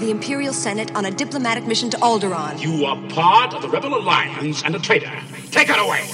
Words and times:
the 0.00 0.10
Imperial 0.10 0.52
Senate 0.52 0.94
on 0.94 1.04
a 1.04 1.10
diplomatic 1.10 1.66
mission 1.66 1.90
to 1.90 1.96
Alderaan. 1.98 2.60
You 2.60 2.86
are 2.86 2.96
part 3.08 3.54
of 3.54 3.62
the 3.62 3.68
Rebel 3.68 3.98
Alliance 3.98 4.62
and 4.64 4.74
a 4.74 4.78
traitor. 4.78 5.12
Take 5.50 5.68
her 5.68 5.80
away! 5.80 6.08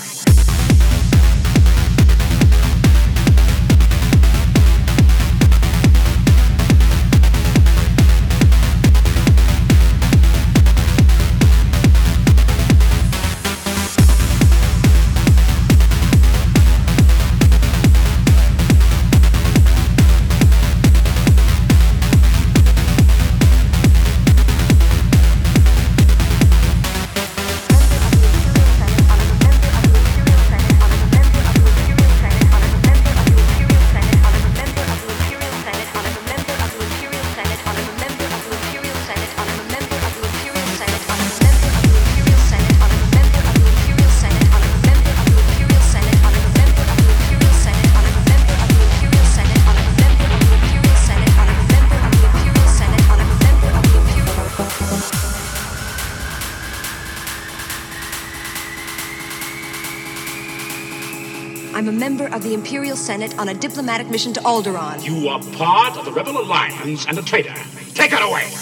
The 62.48 62.54
Imperial 62.54 62.96
Senate 62.96 63.38
on 63.38 63.50
a 63.50 63.54
diplomatic 63.54 64.08
mission 64.08 64.32
to 64.32 64.40
Alderaan. 64.40 65.04
You 65.04 65.28
are 65.28 65.38
part 65.58 65.98
of 65.98 66.06
the 66.06 66.12
Rebel 66.12 66.40
Alliance 66.40 67.04
and 67.06 67.18
a 67.18 67.22
traitor. 67.22 67.54
Take 67.92 68.12
her 68.12 68.24
away! 68.26 68.57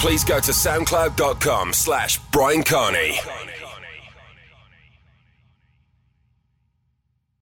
Please 0.00 0.24
go 0.24 0.40
to 0.40 0.50
soundcloud.com 0.50 1.74
slash 1.74 2.18
Brian 2.32 2.62
Carney. 2.62 3.20